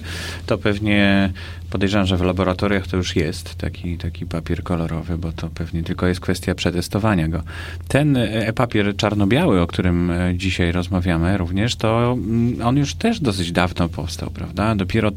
To 0.45 0.57
pewnie 0.57 1.29
podejrzewam, 1.71 2.07
że 2.07 2.17
w 2.17 2.21
laboratoriach 2.21 2.87
to 2.87 2.97
już 2.97 3.15
jest 3.15 3.55
taki, 3.55 3.97
taki 3.97 4.25
papier 4.25 4.63
kolorowy, 4.63 5.17
bo 5.17 5.31
to 5.31 5.49
pewnie 5.49 5.83
tylko 5.83 6.07
jest 6.07 6.19
kwestia 6.19 6.55
przetestowania 6.55 7.27
go. 7.27 7.43
Ten 7.87 8.17
e-papier 8.17 8.95
czarno-biały, 8.95 9.61
o 9.61 9.67
którym 9.67 10.11
e, 10.11 10.35
dzisiaj 10.35 10.71
rozmawiamy 10.71 11.37
również, 11.37 11.75
to 11.75 12.17
mm, 12.17 12.67
on 12.67 12.77
już 12.77 12.95
też 12.95 13.19
dosyć 13.19 13.51
dawno 13.51 13.89
powstał, 13.89 14.29
prawda? 14.29 14.75
Dopiero 14.75 15.11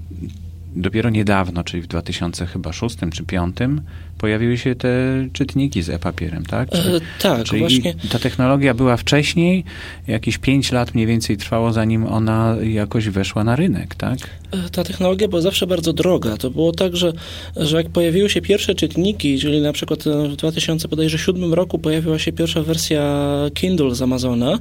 Dopiero 0.76 1.10
niedawno, 1.10 1.64
czyli 1.64 1.82
w 1.82 1.86
2006 1.86 2.96
czy 2.96 2.98
2005 3.22 3.56
pojawiły 4.18 4.58
się 4.58 4.74
te 4.74 4.88
czytniki 5.32 5.82
z 5.82 5.90
e-papierem, 5.90 6.46
tak? 6.46 6.70
Czy- 6.70 6.78
E, 6.78 7.00
tak, 7.22 7.44
Czyli 7.44 7.60
właśnie. 7.60 7.94
ta 8.10 8.18
technologia 8.18 8.74
była 8.74 8.96
wcześniej, 8.96 9.64
jakieś 10.06 10.38
5 10.38 10.72
lat 10.72 10.94
mniej 10.94 11.06
więcej 11.06 11.36
trwało, 11.36 11.72
zanim 11.72 12.06
ona 12.06 12.56
jakoś 12.62 13.08
weszła 13.08 13.44
na 13.44 13.56
rynek, 13.56 13.94
tak? 13.94 14.18
E, 14.52 14.70
Ta 14.70 14.84
technologia 14.84 15.28
była 15.28 15.40
zawsze 15.42 15.66
bardzo 15.66 15.92
droga. 15.92 16.36
To 16.36 16.50
było 16.50 16.72
tak, 16.72 16.96
że, 16.96 17.12
że 17.56 17.76
jak 17.76 17.88
pojawiły 17.88 18.30
się 18.30 18.40
pierwsze 18.42 18.74
czytniki, 18.74 19.38
czyli 19.38 19.60
na 19.60 19.72
przykład 19.72 20.06
e, 20.06 20.28
w 20.28 20.36
2007 20.36 21.54
roku 21.54 21.78
pojawiła 21.78 22.18
się 22.18 22.32
pierwsza 22.32 22.62
wersja 22.62 23.24
Kindle 23.54 23.94
z 23.94 24.02
Amazona, 24.02 24.58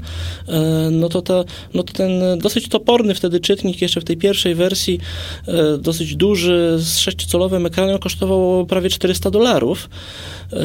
e, 0.47 0.89
no 0.91 1.09
to, 1.09 1.21
ta, 1.21 1.43
no 1.73 1.83
to 1.83 1.93
ten 1.93 2.39
dosyć 2.39 2.69
toporny 2.69 3.15
wtedy 3.15 3.39
czytnik 3.39 3.81
jeszcze 3.81 4.01
w 4.01 4.03
tej 4.03 4.17
pierwszej 4.17 4.55
wersji, 4.55 4.99
e, 5.47 5.77
dosyć 6.03 6.15
duży, 6.15 6.75
z 6.79 6.99
6-calowym 6.99 7.65
ekranem 7.67 7.99
kosztował 7.99 8.65
prawie 8.65 8.89
400 8.89 9.31
dolarów, 9.31 9.89
e, 10.53 10.55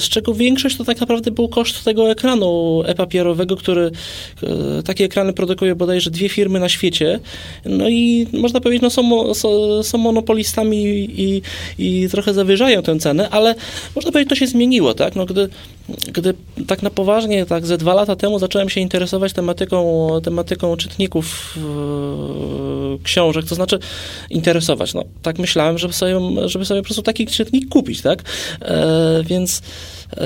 z 0.00 0.08
czego 0.08 0.34
większość 0.34 0.76
to 0.76 0.84
tak 0.84 1.00
naprawdę 1.00 1.30
był 1.30 1.48
koszt 1.48 1.84
tego 1.84 2.10
ekranu 2.10 2.82
e-papierowego, 2.86 3.56
który 3.56 3.90
e, 4.42 4.82
takie 4.82 5.04
ekrany 5.04 5.32
produkuje 5.32 5.74
bodajże 5.74 6.10
dwie 6.10 6.28
firmy 6.28 6.60
na 6.60 6.68
świecie. 6.68 7.20
No 7.64 7.88
i 7.88 8.26
można 8.32 8.60
powiedzieć, 8.60 8.82
no 8.82 8.90
są, 9.34 9.34
są 9.82 9.98
monopolistami 9.98 10.84
i, 11.20 11.42
i 11.78 12.08
trochę 12.10 12.34
zawyżają 12.34 12.82
tę 12.82 12.98
cenę, 12.98 13.30
ale 13.30 13.54
można 13.94 14.12
powiedzieć, 14.12 14.28
to 14.28 14.34
się 14.34 14.46
zmieniło, 14.46 14.94
tak? 14.94 15.16
No, 15.16 15.26
gdy, 15.26 15.48
gdy 16.12 16.34
tak 16.66 16.82
na 16.82 16.90
poważnie, 16.90 17.46
tak 17.46 17.66
ze 17.66 17.78
dwa 17.78 17.94
lata 17.94 18.16
temu 18.16 18.38
zacząłem 18.38 18.68
się 18.68 18.80
interesować 18.80 19.32
tematyką, 19.32 20.08
tematyką 20.22 20.76
czytników 20.76 21.56
e, 21.56 23.02
książek, 23.02 23.44
to 23.44 23.54
znaczy 23.54 23.78
interesować, 24.30 24.87
no 24.94 25.04
tak 25.22 25.38
myślałem, 25.38 25.78
żeby 25.78 25.94
sobie, 25.94 26.20
żeby 26.48 26.64
sobie 26.64 26.80
po 26.80 26.84
prostu 26.84 27.02
taki 27.02 27.26
czytnik 27.26 27.68
kupić, 27.68 28.02
tak? 28.02 28.22
E, 28.62 29.22
więc 29.24 29.62
e, 30.16 30.22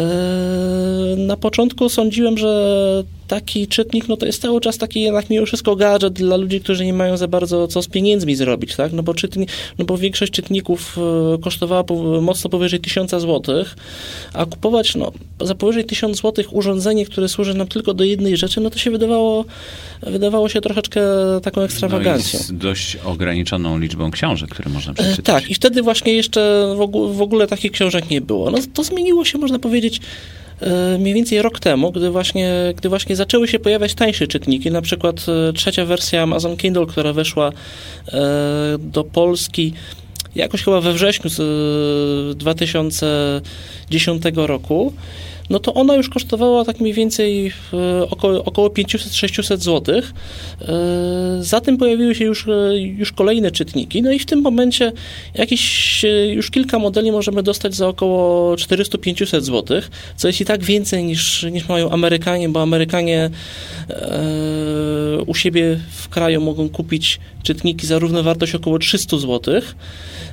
na 1.16 1.37
początku 1.37 1.88
sądziłem, 1.88 2.38
że 2.38 3.04
taki 3.33 3.67
czytnik, 3.67 4.09
no 4.09 4.17
to 4.17 4.27
jest 4.27 4.43
cały 4.43 4.61
czas 4.61 4.79
taki 4.79 5.01
jednak 5.01 5.31
mimo 5.31 5.47
wszystko 5.47 5.77
gadżet 5.77 6.12
dla 6.12 6.37
ludzi, 6.37 6.61
którzy 6.61 6.85
nie 6.85 6.93
mają 6.93 7.17
za 7.17 7.29
bardzo 7.29 7.69
co 7.69 7.83
z 7.83 7.89
pieniędzmi 7.89 8.35
zrobić, 8.35 8.77
tak? 8.77 8.93
No 8.93 9.03
bo, 9.03 9.15
czytni, 9.15 9.47
no 9.79 9.85
bo 9.85 9.99
większość 9.99 10.33
czytników 10.33 10.99
e, 11.35 11.39
kosztowała 11.39 11.85
mocno 12.21 12.51
powyżej 12.51 12.81
1000 12.81 13.11
złotych, 13.11 13.77
a 14.33 14.47
kupować 14.47 14.95
no, 14.95 15.12
za 15.41 15.55
powyżej 15.55 15.85
1000 15.85 16.17
złotych 16.17 16.53
urządzenie, 16.55 17.07
które 17.07 17.29
służy 17.29 17.55
nam 17.55 17.67
tylko 17.67 17.95
do 17.95 18.05
jednej 18.05 18.37
rzeczy, 18.37 18.61
no 18.61 18.71
to 18.71 18.79
się 18.79 18.91
wydawało, 18.91 19.45
wydawało 20.03 20.49
się 20.49 20.61
troszeczkę 20.61 21.01
taką 21.43 21.61
ekstrawagancją. 21.61 22.41
No 22.53 22.59
dość 22.59 22.97
ograniczoną 22.97 23.79
liczbą 23.79 24.11
książek, 24.11 24.51
które 24.51 24.71
można 24.71 24.93
E, 24.93 24.95
przeczytać. 24.95 25.25
Tak, 25.25 25.51
i 25.51 25.55
wtedy 25.55 25.83
właśnie 25.83 26.12
jeszcze 26.12 26.75
w 26.77 26.81
ogóle, 26.81 27.15
w 27.15 27.23
ogóle 27.23 27.47
takich 27.47 27.73
książek 27.73 28.11
nie 28.11 28.21
było. 28.21 28.51
No, 28.51 28.59
to 28.75 28.85
zmieniło 28.85 29.25
się, 29.25 29.39
można 29.39 29.59
powiedzieć, 29.59 30.01
mniej 30.99 31.14
więcej 31.14 31.42
rok 31.42 31.61
temu, 31.61 31.92
gdy 31.92 32.11
właśnie, 32.11 32.75
gdy 32.76 32.88
właśnie 32.88 33.16
zaczęły 33.16 33.49
się 33.49 33.59
pojawiać 33.59 33.95
tańsze 33.95 34.26
czytniki, 34.26 34.71
na 34.71 34.83
przykład 34.83 35.26
e, 35.49 35.52
trzecia 35.52 35.85
wersja 35.85 36.23
Amazon 36.23 36.57
Kindle, 36.57 36.87
która 36.87 37.12
weszła 37.12 37.52
e, 38.09 38.21
do 38.78 39.04
Polski 39.04 39.73
jakoś 40.35 40.62
chyba 40.62 40.81
we 40.81 40.92
wrześniu 40.92 41.31
z 41.31 41.40
e, 41.40 42.35
2010 42.35 44.23
roku, 44.37 44.92
no 45.52 45.59
to 45.59 45.75
ona 45.75 45.94
już 45.94 46.09
kosztowała 46.09 46.64
tak 46.64 46.80
mniej 46.80 46.92
więcej 46.92 47.52
e, 47.73 48.11
około, 48.11 48.44
około 48.44 48.68
500-600 48.68 49.59
zł. 49.59 49.94
E, 49.97 50.02
Za 51.40 51.61
tym 51.61 51.78
pojawiły 51.78 52.14
się 52.14 52.25
już, 52.25 52.49
e, 52.49 52.78
już 52.78 53.12
kolejne 53.12 53.50
czytniki, 53.50 54.02
no 54.02 54.12
i 54.12 54.18
w 54.18 54.26
tym 54.26 54.40
momencie 54.40 54.92
jakieś 55.35 56.04
już 56.30 56.50
kilka 56.50 56.78
modeli 56.78 57.12
możemy 57.12 57.42
dostać 57.42 57.75
za 57.75 57.88
około 57.88 58.54
400-500 58.54 59.40
zł, 59.40 59.80
co 60.16 60.28
jest 60.28 60.40
i 60.40 60.44
tak 60.44 60.64
więcej 60.64 61.04
niż, 61.04 61.42
niż 61.42 61.68
mają 61.68 61.90
Amerykanie, 61.90 62.49
bo 62.49 62.62
Amerykanie 62.62 63.30
u 65.26 65.35
siebie 65.35 65.78
w 65.90 66.09
kraju 66.09 66.40
mogą 66.40 66.68
kupić 66.68 67.21
czytniki 67.42 67.87
za 67.87 67.99
równowartość 67.99 68.54
około 68.54 68.78
300 68.78 69.18
zł. 69.18 69.61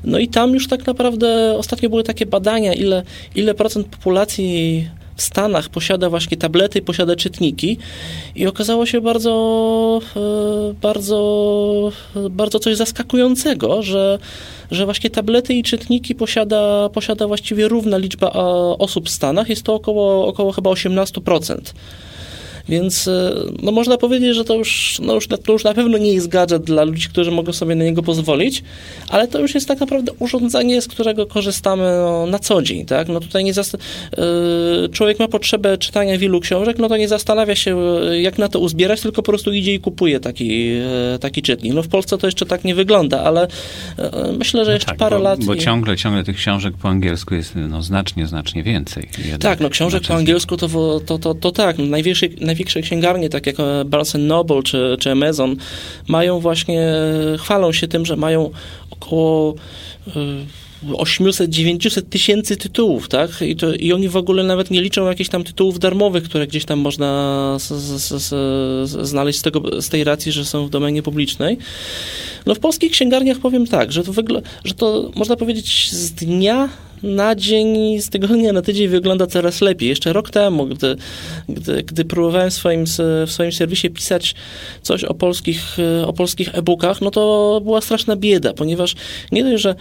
No 0.04 0.20
i 0.20 0.28
tam 0.28 0.54
już 0.54 0.68
tak 0.68 0.88
naprawdę 0.88 1.56
ostatnio 1.58 1.90
były 1.90 2.04
takie 2.04 2.26
badania, 2.26 2.74
ile, 2.74 3.04
ile 3.36 3.54
procent 3.54 3.88
populacji 3.88 4.88
w 5.20 5.22
Stanach 5.22 5.70
posiada 5.70 6.10
właśnie 6.10 6.38
tablety, 6.38 6.82
posiada 6.82 7.16
czytniki 7.16 7.78
i 8.36 8.48
okazało 8.48 8.86
się 8.86 9.02
bardzo, 9.02 10.02
e, 10.16 10.74
bardzo, 10.82 11.92
bardzo 12.30 12.60
coś 12.60 12.76
zaskakującego, 12.76 13.82
że, 13.82 14.20
że 14.72 14.86
właśnie 14.86 15.10
tablety 15.10 15.54
i 15.54 15.64
czytniki 15.64 16.16
posiada, 16.16 16.90
posiada 16.94 17.28
właściwie 17.28 17.68
równa 17.68 17.98
liczba 17.98 18.28
e, 18.28 18.32
osób 18.78 19.06
w 19.08 19.10
Stanach, 19.10 19.50
jest 19.50 19.64
to 19.64 19.74
około, 19.74 20.28
około 20.28 20.52
chyba 20.52 20.70
18%. 20.70 21.74
Więc 22.70 23.08
e, 23.08 23.32
no 23.64 23.72
można 23.72 23.98
powiedzieć, 23.98 24.36
że 24.36 24.44
to 24.46 24.56
już, 24.56 24.98
no 25.04 25.14
już, 25.16 25.28
to 25.28 25.54
już 25.54 25.64
na 25.64 25.74
pewno 25.74 25.98
nie 25.98 26.14
jest 26.14 26.28
gadżet 26.28 26.64
dla 26.64 26.84
ludzi, 26.84 27.08
którzy 27.10 27.32
mogą 27.32 27.54
sobie 27.54 27.76
na 27.76 27.84
niego 27.84 28.04
pozwolić, 28.04 28.64
ale 29.10 29.28
to 29.28 29.40
już 29.40 29.56
jest 29.56 29.68
tak 29.68 29.80
naprawdę 29.80 30.12
urządzenie, 30.20 30.82
z 30.82 30.88
którego 30.88 31.26
korzystamy 31.26 31.84
no, 31.84 32.26
na 32.26 32.40
co 32.40 32.62
dzień. 32.62 32.86
Tak? 32.86 33.08
No 33.08 33.20
tutaj 33.20 33.44
nie 33.44 33.54
zast- 33.54 33.78
e, 34.86 34.90
człowiek 34.90 35.20
ma 35.20 35.28
potrzebę 35.28 35.78
czytania 35.78 36.18
wielu 36.18 36.40
książek, 36.40 36.78
no 36.78 36.90
to 36.90 36.98
nie 36.98 37.08
zastanawia 37.08 37.56
się, 37.56 37.78
e, 38.12 38.22
jak 38.22 38.38
na 38.38 38.48
to 38.48 38.60
uzbierać, 38.60 39.02
tylko 39.02 39.24
po 39.24 39.32
prostu 39.32 39.54
idzie 39.54 39.74
i 39.74 39.80
kupuje 39.80 40.20
taki, 40.20 40.70
taki 41.20 41.42
czytnik. 41.42 41.74
No 41.74 41.84
w 41.84 41.88
Polsce 41.88 42.18
to 42.18 42.28
jeszcze 42.28 42.46
tak 42.46 42.64
nie 42.64 42.76
wygląda, 42.76 43.24
ale 43.24 43.48
myślę, 44.38 44.66
że 44.66 44.72
No 44.72 44.74
jeszcze 44.76 44.90
tak, 44.90 44.98
parę 44.98 45.18
bo, 45.18 45.24
lat... 45.24 45.46
Bo 45.46 45.54
i- 45.54 45.60
ciągle, 45.60 45.98
ciągle 45.98 46.24
tych 46.24 46.36
książek 46.36 46.74
po 46.82 46.90
angielsku 46.90 47.36
jest 47.36 47.54
no, 47.56 47.82
znacznie, 47.84 48.28
znacznie 48.28 48.64
więcej. 48.64 49.10
Jednak. 49.18 49.42
Tak, 49.42 49.60
no 49.60 49.70
książek 49.70 50.04
po 50.08 50.16
angielsku 50.16 50.58
to, 50.58 51.00
to, 51.06 51.18
to, 51.18 51.34
to 51.36 51.52
tak, 51.52 51.78
największej, 51.78 52.30
największej 52.42 52.59
największe 52.60 52.82
księgarnie, 52.82 53.30
tak 53.30 53.48
jak 53.48 53.56
Barnes 53.86 54.14
Noble 54.20 54.64
czy, 54.64 54.98
czy 55.00 55.12
Amazon, 55.12 55.56
mają 56.08 56.40
właśnie, 56.40 56.94
chwalą 57.38 57.72
się 57.72 57.88
tym, 57.88 58.06
że 58.06 58.16
mają 58.16 58.52
około 58.92 59.56
800-900 60.84 62.02
tysięcy 62.10 62.58
tytułów, 62.58 63.08
tak? 63.08 63.42
I, 63.42 63.56
to, 63.56 63.74
I 63.74 63.94
oni 63.94 64.10
w 64.10 64.18
ogóle 64.18 64.44
nawet 64.44 64.72
nie 64.72 64.82
liczą 64.82 65.08
jakichś 65.08 65.30
tam 65.30 65.44
tytułów 65.44 65.80
darmowych, 65.80 66.24
które 66.24 66.48
gdzieś 66.48 66.66
tam 66.66 66.80
można 66.80 67.58
z, 67.60 67.68
z, 67.72 68.24
z, 68.24 69.08
znaleźć 69.08 69.40
z, 69.40 69.42
tego, 69.42 69.82
z 69.82 69.90
tej 69.90 70.04
racji, 70.04 70.32
że 70.32 70.46
są 70.46 70.68
w 70.68 70.70
domenie 70.70 71.04
publicznej. 71.04 71.58
No 72.46 72.56
w 72.56 72.60
polskich 72.60 72.92
księgarniach 72.92 73.38
powiem 73.38 73.68
tak, 73.68 73.92
że 73.92 74.04
to, 74.04 74.12
wygl- 74.12 74.42
że 74.66 74.74
to 74.74 75.12
można 75.16 75.36
powiedzieć 75.36 75.92
z 75.92 76.12
dnia 76.12 76.70
na 77.04 77.36
dzień, 77.36 78.02
z 78.02 78.10
tygodnia 78.10 78.54
na 78.54 78.62
tydzień 78.62 78.88
wygląda 78.88 79.28
coraz 79.28 79.62
lepiej. 79.62 79.90
Jeszcze 79.90 80.14
rok 80.14 80.30
temu, 80.30 80.66
gdy, 80.66 80.96
gdy, 81.50 81.84
gdy 81.84 82.06
próbowałem 82.06 82.50
w 82.50 82.54
swoim, 82.54 82.86
w 83.28 83.32
swoim 83.32 83.52
serwisie 83.52 83.90
pisać 83.90 84.36
coś 84.82 85.04
o 85.04 85.14
polskich, 85.14 85.78
o 86.06 86.14
polskich 86.14 86.50
e-bookach, 86.56 87.02
no 87.02 87.12
to 87.12 87.62
była 87.64 87.82
straszna 87.82 88.16
bieda, 88.16 88.54
ponieważ 88.54 88.96
nie 89.32 89.44
dość, 89.44 89.64
że 89.64 89.76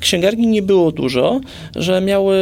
księgarni 0.00 0.46
nie 0.46 0.62
było 0.62 0.92
dużo, 0.92 1.40
że 1.76 2.00
miały, 2.00 2.36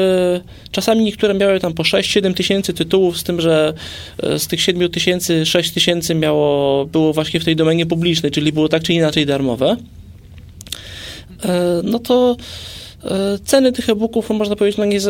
czasami 0.71 1.05
niektóre 1.05 1.35
miały 1.35 1.61
tam 1.61 1.75
po 1.75 1.83
6-7 1.83 2.35
tysięcy 2.35 2.75
tytułów, 2.75 3.19
z 3.19 3.25
tym, 3.25 3.41
że 3.41 3.75
e, 4.23 4.39
z 4.39 4.47
tych 4.47 4.61
7 4.61 4.91
tysięcy 4.91 5.47
6 5.47 5.71
tysięcy 5.71 6.15
miało, 6.15 6.85
było 6.87 7.13
właśnie 7.13 7.41
w 7.41 7.45
tej 7.45 7.57
domenie 7.57 7.87
publicznej, 7.87 8.33
czyli 8.33 8.53
było 8.53 8.69
tak 8.69 8.83
czy 8.83 8.93
inaczej 8.93 9.27
darmowe, 9.27 9.77
e, 11.45 11.81
no 11.85 11.99
to 11.99 12.37
ceny 13.45 13.73
tych 13.73 13.89
e-booków, 13.89 14.31
można 14.31 14.57
powiedzieć, 14.57 14.79
no 14.79 14.85
nie, 14.85 15.01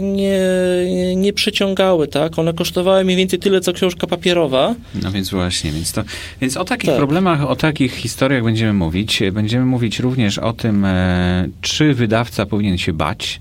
nie, 0.00 1.16
nie 1.16 1.32
przyciągały, 1.32 2.08
tak? 2.08 2.38
One 2.38 2.52
kosztowały 2.52 3.04
mniej 3.04 3.16
więcej 3.16 3.38
tyle, 3.38 3.60
co 3.60 3.72
książka 3.72 4.06
papierowa. 4.06 4.74
No 5.02 5.12
więc 5.12 5.30
właśnie, 5.30 5.72
więc, 5.72 5.92
to, 5.92 6.02
więc 6.40 6.56
o 6.56 6.64
takich 6.64 6.90
tak. 6.90 6.96
problemach, 6.96 7.50
o 7.50 7.56
takich 7.56 7.94
historiach 7.94 8.44
będziemy 8.44 8.72
mówić. 8.72 9.22
Będziemy 9.32 9.64
mówić 9.64 9.98
również 10.00 10.38
o 10.38 10.52
tym, 10.52 10.84
e, 10.84 11.48
czy 11.60 11.94
wydawca 11.94 12.46
powinien 12.46 12.78
się 12.78 12.92
bać 12.92 13.40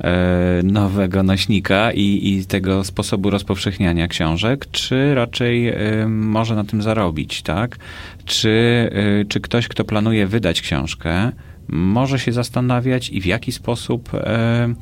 e, 0.00 0.60
nowego 0.62 1.22
nośnika 1.22 1.92
i, 1.92 2.20
i 2.24 2.46
tego 2.46 2.84
sposobu 2.84 3.30
rozpowszechniania 3.30 4.08
książek, 4.08 4.66
czy 4.70 5.14
raczej 5.14 5.72
może 6.08 6.54
na 6.54 6.64
tym 6.64 6.82
zarobić, 6.82 7.42
tak? 7.42 7.78
Czy, 8.24 8.90
czy 9.28 9.40
ktoś, 9.40 9.68
kto 9.68 9.84
planuje 9.84 10.26
wydać 10.26 10.60
książkę, 10.60 11.32
może 11.68 12.18
się 12.18 12.32
zastanawiać 12.32 13.10
i 13.10 13.20
w 13.20 13.26
jaki 13.26 13.52
sposób 13.52 14.14
e, 14.14 14.74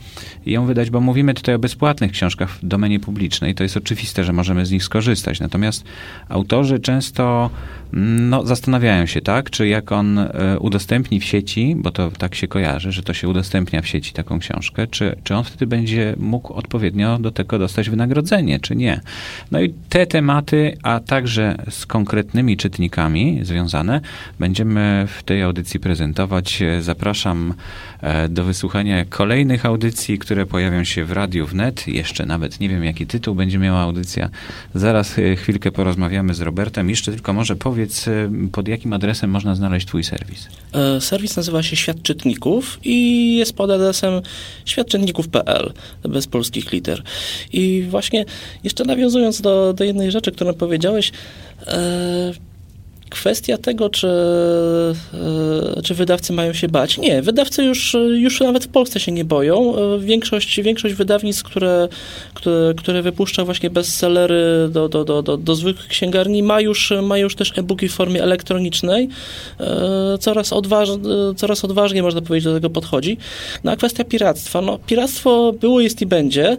ją 0.46 0.66
wydać, 0.66 0.90
bo 0.90 1.00
mówimy 1.00 1.34
tutaj 1.34 1.54
o 1.54 1.58
bezpłatnych 1.58 2.12
książkach 2.12 2.50
w 2.50 2.66
domenie 2.66 3.00
publicznej. 3.00 3.54
To 3.54 3.62
jest 3.62 3.76
oczywiste, 3.76 4.24
że 4.24 4.32
możemy 4.32 4.66
z 4.66 4.70
nich 4.70 4.84
skorzystać. 4.84 5.40
Natomiast 5.40 5.84
autorzy 6.28 6.78
często 6.78 7.50
no, 7.92 8.46
zastanawiają 8.46 9.06
się, 9.06 9.20
tak, 9.20 9.50
czy 9.50 9.68
jak 9.68 9.92
on 9.92 10.18
e, 10.18 10.28
udostępni 10.60 11.20
w 11.20 11.24
sieci, 11.24 11.76
bo 11.78 11.90
to 11.90 12.10
tak 12.10 12.34
się 12.34 12.48
kojarzy, 12.48 12.92
że 12.92 13.02
to 13.02 13.14
się 13.14 13.28
udostępnia 13.28 13.82
w 13.82 13.86
sieci 13.86 14.12
taką 14.12 14.38
książkę, 14.38 14.86
czy, 14.86 15.16
czy 15.24 15.34
on 15.34 15.44
wtedy 15.44 15.66
będzie 15.66 16.14
mógł 16.18 16.52
odpowiednio 16.52 17.18
do 17.18 17.30
tego 17.30 17.58
dostać 17.58 17.90
wynagrodzenie, 17.90 18.60
czy 18.60 18.76
nie. 18.76 19.00
No 19.50 19.60
i 19.60 19.74
te 19.88 20.06
tematy, 20.06 20.76
a 20.82 21.00
także 21.00 21.56
z 21.70 21.86
konkretnymi 21.86 22.56
czytnikami 22.56 23.40
związane, 23.42 24.00
będziemy 24.38 25.06
w 25.08 25.22
tej 25.22 25.42
audycji 25.42 25.80
prezentować. 25.80 26.62
Zapraszam 26.82 27.54
e, 28.00 28.28
do 28.28 28.44
wysłuchania 28.44 29.04
kolejnych 29.04 29.66
audycji, 29.66 30.18
które 30.18 30.46
pojawią 30.46 30.84
się 30.84 31.04
w 31.04 31.12
Radiu 31.12 31.46
Wnet. 31.46 31.88
Jeszcze 31.88 32.26
nawet 32.26 32.60
nie 32.60 32.68
wiem, 32.68 32.84
jaki 32.84 33.06
tytuł 33.06 33.34
będzie 33.34 33.58
miała 33.58 33.80
audycja. 33.80 34.28
Zaraz 34.74 35.18
e, 35.18 35.36
chwilkę 35.36 35.72
porozmawiamy 35.72 36.34
z 36.34 36.40
Robertem. 36.40 36.90
Jeszcze 36.90 37.12
tylko 37.12 37.32
może 37.32 37.56
powiedz, 37.56 38.08
y, 38.08 38.30
pod 38.52 38.68
jakim 38.68 38.92
adresem 38.92 39.30
można 39.30 39.54
znaleźć 39.54 39.86
Twój 39.86 40.04
serwis? 40.04 40.48
E, 40.72 41.00
serwis 41.00 41.36
nazywa 41.36 41.62
się 41.62 41.76
Świat 41.76 42.02
Czytników 42.02 42.78
i 42.84 43.36
jest 43.36 43.56
pod 43.56 43.70
adresem 43.70 44.22
światczytników.pl 44.64 45.72
bez 46.02 46.26
polskich 46.26 46.72
liter. 46.72 47.02
I 47.52 47.86
właśnie 47.90 48.24
jeszcze 48.64 48.84
nawiązując 48.84 49.40
do, 49.40 49.72
do 49.72 49.84
jednej 49.84 50.10
rzeczy, 50.10 50.32
którą 50.32 50.54
powiedziałeś, 50.54 51.12
e, 51.66 52.53
kwestia 53.10 53.58
tego, 53.58 53.90
czy, 53.90 54.08
e, 55.76 55.82
czy 55.82 55.94
wydawcy 55.94 56.32
mają 56.32 56.52
się 56.52 56.68
bać. 56.68 56.98
Nie, 56.98 57.22
wydawcy 57.22 57.64
już, 57.64 57.96
już 58.16 58.40
nawet 58.40 58.64
w 58.64 58.68
Polsce 58.68 59.00
się 59.00 59.12
nie 59.12 59.24
boją. 59.24 59.76
E, 59.76 59.98
większość, 59.98 60.60
większość 60.60 60.94
wydawnictw, 60.94 61.42
które, 61.42 61.88
które, 62.34 62.74
które 62.76 63.02
wypuszcza 63.02 63.44
właśnie 63.44 63.70
bestsellery 63.70 64.68
do, 64.70 64.88
do, 64.88 65.04
do, 65.04 65.22
do, 65.22 65.36
do 65.36 65.54
zwykłych 65.54 65.88
księgarni, 65.88 66.42
ma 66.42 66.60
już, 66.60 66.92
ma 67.02 67.18
już 67.18 67.34
też 67.34 67.58
e-booki 67.58 67.88
w 67.88 67.94
formie 67.94 68.22
elektronicznej. 68.22 69.08
E, 69.60 70.18
coraz, 70.20 70.52
odważ, 70.52 70.88
coraz 71.36 71.64
odważniej, 71.64 72.02
można 72.02 72.22
powiedzieć, 72.22 72.44
do 72.44 72.54
tego 72.54 72.70
podchodzi. 72.70 73.18
No 73.64 73.72
a 73.72 73.76
kwestia 73.76 74.04
piractwa. 74.04 74.60
No, 74.60 74.78
piractwo 74.86 75.52
było, 75.52 75.80
jest 75.80 76.02
i 76.02 76.06
będzie. 76.06 76.56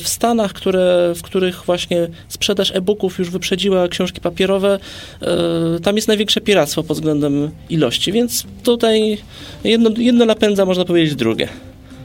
W 0.00 0.08
Stanach, 0.08 0.52
które, 0.52 1.12
w 1.16 1.22
których 1.22 1.62
właśnie 1.66 2.08
sprzedaż 2.28 2.72
e-booków 2.74 3.18
już 3.18 3.30
wyprzedziła 3.30 3.88
książki 3.88 4.20
papierowe, 4.20 4.78
tam 5.82 5.96
jest 5.96 6.08
największe 6.08 6.40
piractwo 6.40 6.82
pod 6.82 6.96
względem 6.96 7.50
ilości, 7.70 8.12
więc 8.12 8.44
tutaj 8.62 9.18
jedno, 9.64 9.90
jedno 9.96 10.24
napędza, 10.24 10.64
można 10.64 10.84
powiedzieć, 10.84 11.14
drugie. 11.14 11.48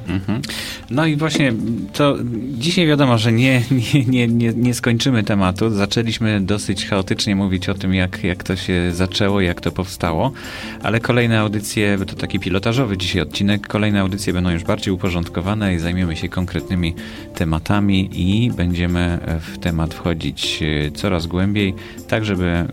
Mhm. 0.09 0.41
No 0.89 1.05
i 1.05 1.15
właśnie 1.15 1.53
to 1.93 2.17
dzisiaj 2.57 2.88
wiadomo, 2.88 3.17
że 3.17 3.31
nie, 3.31 3.63
nie, 4.07 4.27
nie, 4.27 4.53
nie, 4.53 4.73
skończymy 4.73 5.23
tematu. 5.23 5.69
Zaczęliśmy 5.69 6.41
dosyć 6.41 6.85
chaotycznie 6.85 7.35
mówić 7.35 7.69
o 7.69 7.73
tym, 7.73 7.93
jak, 7.93 8.23
jak 8.23 8.43
to 8.43 8.55
się 8.55 8.91
zaczęło, 8.93 9.41
jak 9.41 9.62
to 9.62 9.71
powstało, 9.71 10.31
ale 10.83 10.99
kolejne 10.99 11.39
audycje, 11.39 11.97
to 12.07 12.15
taki 12.15 12.39
pilotażowy 12.39 12.97
dzisiaj 12.97 13.21
odcinek, 13.21 13.67
kolejne 13.67 14.01
audycje 14.01 14.33
będą 14.33 14.49
już 14.49 14.63
bardziej 14.63 14.93
uporządkowane 14.93 15.75
i 15.75 15.79
zajmiemy 15.79 16.15
się 16.15 16.29
konkretnymi 16.29 16.95
tematami 17.35 18.09
i 18.13 18.51
będziemy 18.51 19.19
w 19.41 19.57
temat 19.57 19.93
wchodzić 19.93 20.59
e, 20.63 20.91
coraz 20.91 21.27
głębiej, 21.27 21.73
tak 22.07 22.25
żeby 22.25 22.65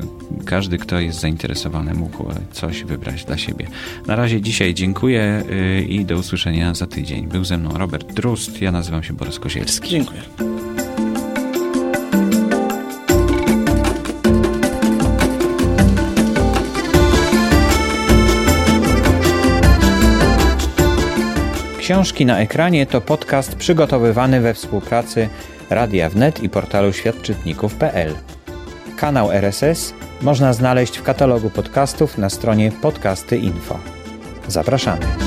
każdy, 0.44 0.78
kto 0.78 1.00
jest 1.00 1.20
zainteresowany, 1.20 1.94
mógł 1.94 2.24
coś 2.52 2.84
wybrać 2.84 3.24
dla 3.24 3.38
siebie. 3.38 3.66
Na 4.06 4.16
razie 4.16 4.40
dzisiaj 4.40 4.74
dziękuję 4.74 5.42
e, 5.50 5.82
i 5.82 6.04
do 6.04 6.16
usłyszenia 6.16 6.74
za 6.74 6.86
tydzień. 6.86 7.26
Był 7.26 7.44
ze 7.44 7.58
mną 7.58 7.78
Robert 7.78 8.12
Drust, 8.12 8.62
ja 8.62 8.72
nazywam 8.72 9.02
się 9.02 9.14
Borys 9.14 9.38
Kozielski. 9.38 9.88
Dziękuję. 9.90 10.22
Książki 21.86 22.26
na 22.26 22.38
ekranie 22.38 22.86
to 22.86 23.00
podcast 23.00 23.56
przygotowywany 23.56 24.40
we 24.40 24.54
współpracy 24.54 25.28
Radia 25.70 26.10
Wnet 26.10 26.42
i 26.42 26.48
portalu 26.48 26.92
świadczytników.pl. 26.92 28.14
Kanał 28.96 29.32
RSS 29.32 29.94
można 30.22 30.52
znaleźć 30.52 30.98
w 30.98 31.02
katalogu 31.02 31.50
podcastów 31.50 32.18
na 32.18 32.30
stronie 32.30 32.72
podcasty 32.72 33.36
info. 33.38 33.78
Zapraszamy. 34.48 35.25